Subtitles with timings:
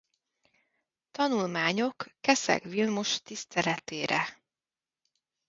[1.11, 4.43] Tanulmányok Keszeg Vilmos tiszteletére.